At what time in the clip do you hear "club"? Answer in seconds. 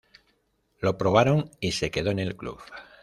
2.35-2.59